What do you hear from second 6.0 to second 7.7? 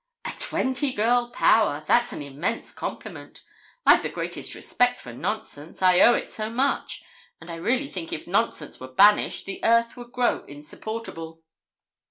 it so much; and I